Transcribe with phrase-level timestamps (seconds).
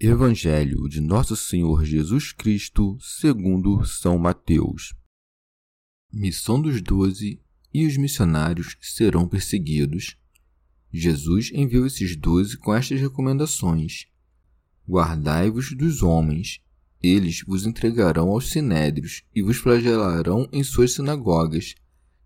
[0.00, 4.92] Evangelho de Nosso Senhor Jesus Cristo, segundo São Mateus.
[6.12, 7.40] Missão dos doze
[7.72, 10.16] e os missionários serão perseguidos.
[10.92, 14.06] Jesus enviou esses doze com estas recomendações:
[14.86, 16.60] Guardai-vos dos homens,
[17.00, 21.76] eles vos entregarão aos sinédrios e vos flagelarão em suas sinagogas,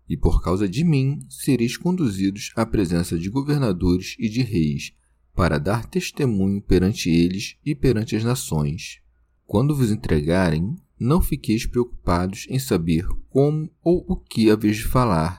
[0.09, 4.91] e por causa de mim sereis conduzidos à presença de governadores e de reis
[5.39, 8.99] para dar testemunho perante eles e perante as nações.
[9.47, 15.37] Quando vos entregarem, não fiqueis preocupados em saber como ou o que haveis de falar.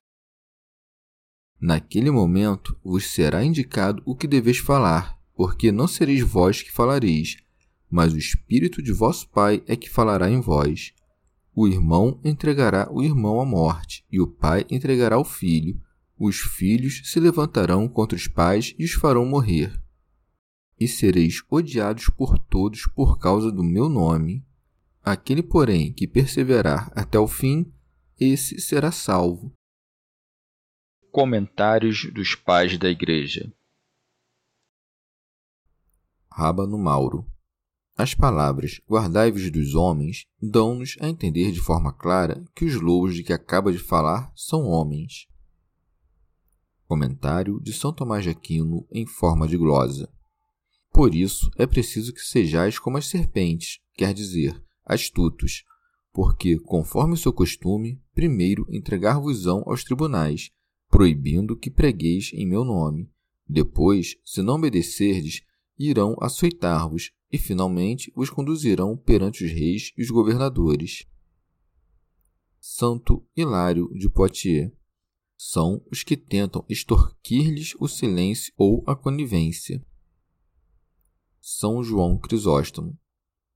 [1.61, 7.37] Naquele momento vos será indicado o que deveis falar, porque não sereis vós que falareis,
[7.91, 10.95] mas o Espírito de vosso Pai é que falará em vós.
[11.55, 15.78] O irmão entregará o irmão à morte, e o pai entregará o filho.
[16.19, 19.78] Os filhos se levantarão contra os pais e os farão morrer
[20.80, 24.42] e sereis odiados por todos por causa do meu nome.
[25.02, 27.70] Aquele, porém, que perseverar até o fim,
[28.18, 29.52] esse será salvo.
[31.12, 33.52] Comentários dos Pais da Igreja
[36.30, 37.26] Rábano Mauro
[37.97, 43.24] As palavras guardai-vos dos homens dão-nos a entender de forma clara que os lobos de
[43.24, 45.26] que acaba de falar são homens.
[46.86, 50.08] Comentário de São Tomás de Aquino em forma de glosa.
[51.00, 55.65] Por isso é preciso que sejais como as serpentes, quer dizer, astutos,
[56.12, 60.50] porque, conforme o seu costume, primeiro entregar-vos-ão aos tribunais,
[60.91, 63.10] proibindo que pregueis em meu nome.
[63.49, 65.41] Depois, se não obedecerdes,
[65.78, 71.06] irão açoitar-vos e, finalmente, vos conduzirão perante os reis e os governadores.
[72.60, 74.71] Santo Hilário de Poitiers
[75.34, 79.83] são os que tentam extorquir-lhes o silêncio ou a conivência.
[81.41, 82.99] São João Crisóstomo.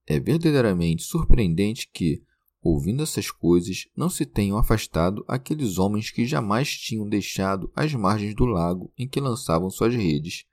[0.07, 2.23] É verdadeiramente surpreendente que,
[2.63, 8.35] ouvindo essas coisas, não se tenham afastado aqueles homens que jamais tinham deixado as margens
[8.35, 10.45] do lago em que lançavam suas redes.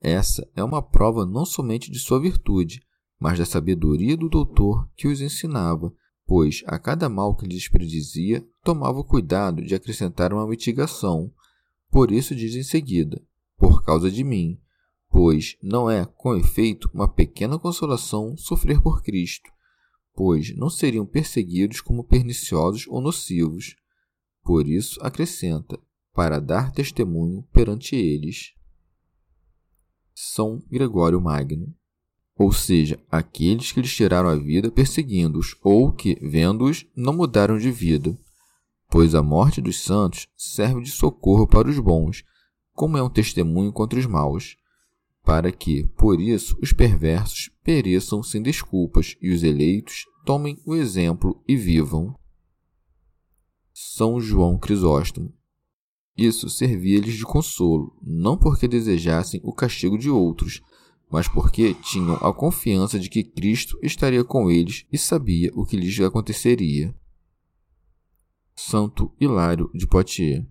[0.00, 2.80] Essa é uma prova não somente de sua virtude,
[3.18, 5.92] mas da sabedoria do doutor que os ensinava,
[6.26, 11.32] pois a cada mal que lhes predizia, tomava cuidado de acrescentar uma mitigação.
[11.90, 13.22] Por isso diz em seguida:
[13.56, 14.60] Por causa de mim,
[15.16, 19.50] pois não é, com efeito, uma pequena consolação sofrer por Cristo,
[20.14, 23.76] pois não seriam perseguidos como perniciosos ou nocivos.
[24.44, 25.80] Por isso, acrescenta,
[26.12, 28.52] para dar testemunho perante eles.
[30.14, 31.74] São Gregório Magno.
[32.38, 37.70] Ou seja, aqueles que lhes tiraram a vida perseguindo-os, ou que, vendo-os, não mudaram de
[37.70, 38.18] vida.
[38.90, 42.22] Pois a morte dos santos serve de socorro para os bons,
[42.74, 44.58] como é um testemunho contra os maus
[45.26, 51.42] para que, por isso, os perversos pereçam sem desculpas e os eleitos tomem o exemplo
[51.48, 52.16] e vivam.
[53.74, 55.34] São João Crisóstomo.
[56.16, 60.62] Isso servia-lhes de consolo, não porque desejassem o castigo de outros,
[61.10, 65.76] mas porque tinham a confiança de que Cristo estaria com eles e sabia o que
[65.76, 66.94] lhes aconteceria.
[68.54, 70.46] Santo Hilário de Poitiers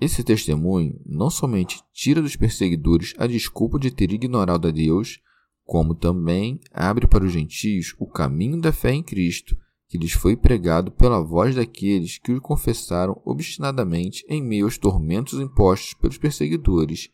[0.00, 5.20] esse testemunho não somente tira dos perseguidores a desculpa de ter ignorado a Deus,
[5.64, 9.56] como também abre para os gentios o caminho da fé em Cristo,
[9.88, 15.38] que lhes foi pregado pela voz daqueles que o confessaram obstinadamente em meio aos tormentos
[15.38, 17.10] impostos pelos perseguidores,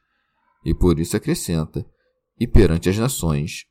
[0.65, 1.85] e por isso acrescenta:
[2.39, 3.67] e perante as nações.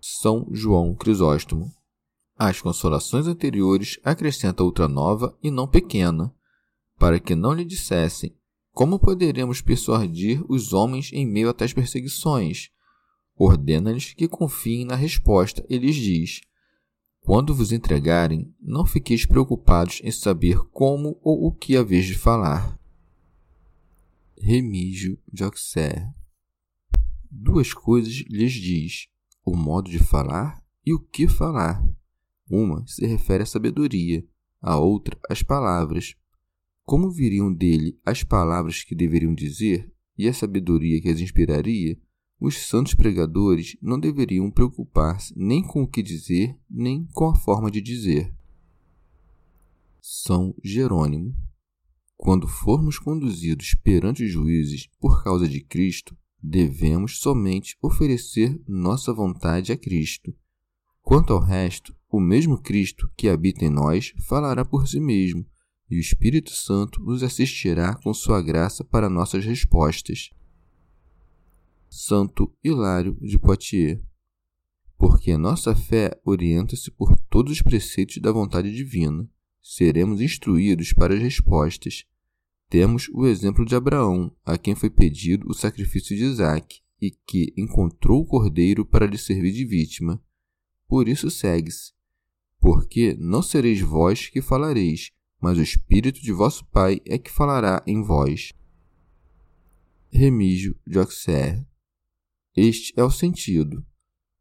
[0.00, 1.70] São João Crisóstomo.
[2.38, 6.34] Às consolações anteriores acrescenta outra nova e não pequena,
[7.00, 8.36] para que não lhe dissessem:
[8.72, 12.70] Como poderemos persuadir os homens em meio a tais perseguições?
[13.34, 16.42] ordena-lhes que confiem na resposta e lhes diz:
[17.22, 22.78] Quando vos entregarem, não fiqueis preocupados em saber como ou o que haveis de falar.
[24.38, 26.08] Remígio de Auxerre
[27.30, 29.08] Duas coisas lhes diz:
[29.44, 31.82] o modo de falar e o que falar.
[32.50, 34.22] Uma se refere à sabedoria,
[34.60, 36.14] a outra às palavras.
[36.84, 41.98] Como viriam dele as palavras que deveriam dizer e a sabedoria que as inspiraria,
[42.40, 47.70] os santos pregadores não deveriam preocupar-se nem com o que dizer, nem com a forma
[47.70, 48.34] de dizer.
[50.00, 51.36] São Jerônimo.
[52.16, 59.72] Quando formos conduzidos perante os juízes por causa de Cristo, devemos somente oferecer nossa vontade
[59.72, 60.34] a Cristo.
[61.02, 65.46] Quanto ao resto, o mesmo Cristo que habita em nós falará por si mesmo,
[65.90, 70.30] e o Espírito Santo nos assistirá com sua graça para nossas respostas.
[71.88, 74.00] Santo Hilário de Poitiers.
[74.96, 79.28] Porque nossa fé orienta-se por todos os preceitos da vontade divina,
[79.60, 82.04] seremos instruídos para as respostas.
[82.68, 87.52] Temos o exemplo de Abraão, a quem foi pedido o sacrifício de Isaque, e que
[87.56, 90.22] encontrou o cordeiro para lhe servir de vítima.
[90.86, 91.92] Por isso segue-se.
[92.60, 95.10] Porque não sereis vós que falareis,
[95.40, 98.52] mas o Espírito de vosso Pai é que falará em vós.
[100.12, 101.64] Remígio de Auxerre
[102.56, 103.84] este é o sentido.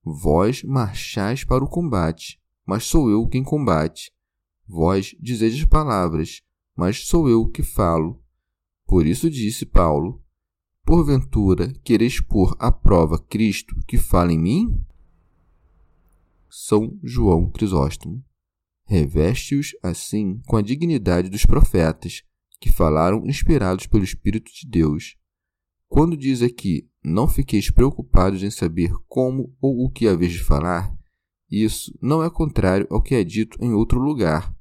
[0.04, 4.12] Vós marchais para o combate, mas sou eu quem combate.
[4.68, 6.42] Vós dizeis as palavras,
[6.76, 8.22] mas sou eu que falo.
[8.88, 10.24] Por isso disse Paulo:
[10.84, 14.84] Porventura quereis pôr à prova Cristo que fala em mim?
[16.50, 18.26] São João Crisóstomo.
[18.90, 22.24] Reveste-os, assim, com a dignidade dos profetas,
[22.60, 25.16] que falaram inspirados pelo Espírito de Deus.
[25.88, 30.94] Quando diz aqui não fiqueis preocupados em saber como ou o que haveis de falar.
[31.50, 34.54] Isso não é contrário ao que é dito em outro lugar.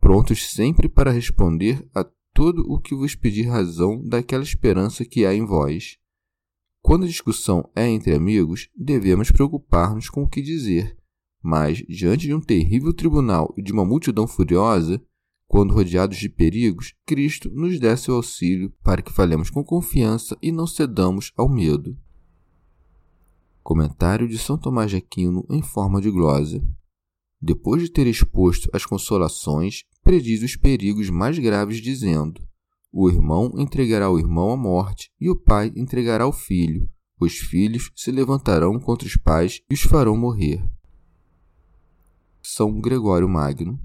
[0.00, 5.34] Prontos sempre para responder a tudo o que vos pedir razão daquela esperança que há
[5.34, 5.98] em vós.
[6.82, 10.96] Quando a discussão é entre amigos, devemos preocupar-nos com o que dizer,
[11.42, 15.00] mas, diante de um terrível tribunal e de uma multidão furiosa,
[15.50, 20.52] quando rodeados de perigos, Cristo nos dá seu auxílio para que falemos com confiança e
[20.52, 21.98] não cedamos ao medo.
[23.62, 26.62] Comentário de São Tomás de Aquino em forma de glosa.
[27.42, 32.40] Depois de ter exposto as consolações, prediz os perigos mais graves, dizendo:
[32.92, 36.88] O irmão entregará o irmão à morte, e o pai entregará o filho.
[37.20, 40.62] Os filhos se levantarão contra os pais e os farão morrer.
[42.52, 43.80] São Gregório Magno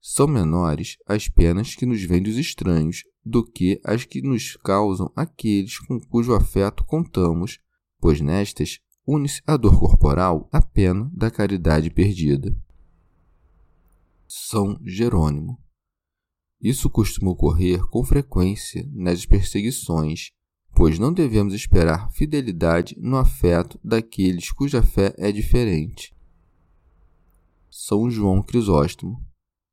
[0.00, 5.12] são menores as penas que nos vêm dos estranhos do que as que nos causam
[5.14, 7.58] aqueles com cujo afeto contamos,
[8.00, 12.56] pois nestas une-se a dor corporal à pena da caridade perdida.
[14.26, 15.62] São Jerônimo.
[16.62, 20.30] Isso costuma ocorrer com frequência nas perseguições,
[20.74, 26.16] pois não devemos esperar fidelidade no afeto daqueles cuja fé é diferente.
[27.80, 29.24] São João Crisóstomo.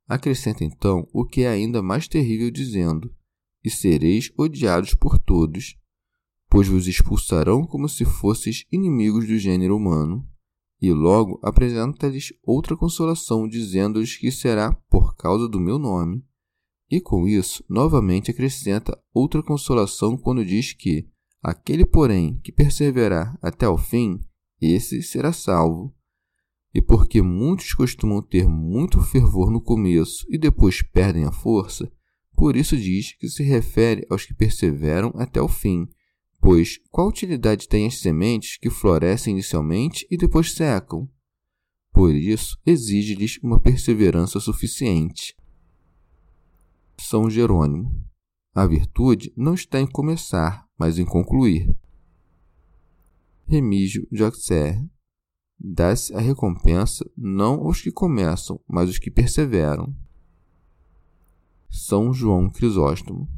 [0.07, 3.11] Acrescenta então o que é ainda mais terrível, dizendo:
[3.63, 5.75] E sereis odiados por todos,
[6.47, 10.23] pois vos expulsarão como se fosseis inimigos do gênero humano.
[10.79, 16.23] E logo apresenta-lhes outra consolação, dizendo-lhes que será por causa do meu nome.
[16.91, 21.09] E com isso, novamente acrescenta outra consolação quando diz que
[21.41, 24.19] aquele, porém, que perseverar até o fim,
[24.61, 25.91] esse será salvo
[26.75, 31.89] e porque muitos costumam ter muito fervor no começo e depois perdem a força,
[32.35, 35.87] por isso diz que se refere aos que perseveram até o fim.
[36.41, 41.09] Pois qual utilidade têm as sementes que florescem inicialmente e depois secam?
[41.93, 45.33] Por isso, exige-lhes uma perseverança suficiente.
[46.99, 48.05] São Jerônimo.
[48.53, 51.73] A virtude não está em começar, mas em concluir.
[53.47, 54.89] Remígio de Auxerre
[55.59, 59.95] dá-se a recompensa não aos que começam, mas aos que perseveram.
[61.69, 63.29] São João Crisóstomo.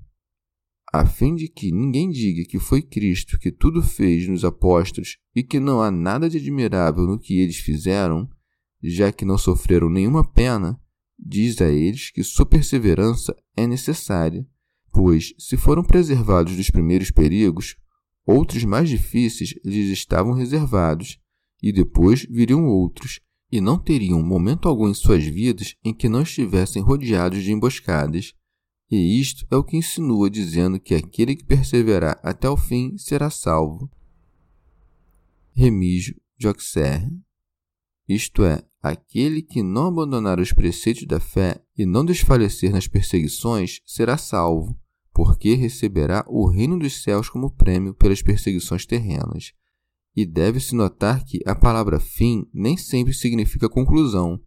[0.94, 5.44] A fim de que ninguém diga que foi Cristo que tudo fez nos apóstolos e
[5.44, 8.30] que não há nada de admirável no que eles fizeram,
[8.82, 10.80] já que não sofreram nenhuma pena,
[11.20, 14.48] diz a eles que sua perseverança é necessária,
[14.94, 17.76] pois, se foram preservados dos primeiros perigos,
[18.26, 21.20] outros mais difíceis lhes estavam reservados
[21.62, 23.20] e depois viriam outros,
[23.52, 28.34] e não teriam momento algum em suas vidas em que não estivessem rodeados de emboscadas.
[28.90, 33.30] E isto é o que insinua dizendo que aquele que perseverar até o fim será
[33.30, 33.90] salvo.
[35.54, 37.10] Remígio de Auxerre.
[38.08, 43.82] Isto é, aquele que não abandonar os preceitos da fé e não desfalecer nas perseguições
[43.86, 44.80] será salvo,
[45.14, 49.52] porque receberá o reino dos céus como prêmio pelas perseguições terrenas.
[50.18, 54.42] E deve-se notar que a palavra fim nem sempre significa conclusão,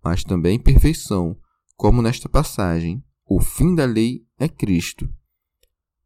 [0.00, 1.36] mas também perfeição,
[1.76, 3.02] como nesta passagem.
[3.26, 5.12] O fim da lei é Cristo.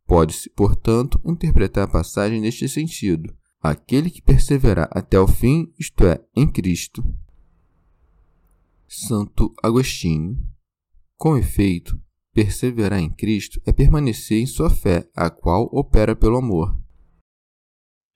[0.07, 6.19] Pode-se, portanto, interpretar a passagem neste sentido: aquele que perseverar até o fim, isto é,
[6.35, 7.05] em Cristo.
[8.89, 10.39] Santo Agostinho.
[11.19, 12.01] Com efeito,
[12.33, 16.82] perseverar em Cristo é permanecer em sua fé, a qual opera pelo amor.